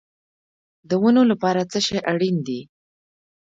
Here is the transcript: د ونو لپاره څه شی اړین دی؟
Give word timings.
د 0.89 0.91
ونو 1.01 1.21
لپاره 1.31 1.61
څه 1.71 1.79
شی 1.85 1.97
اړین 2.11 2.37
دی؟ 2.47 2.61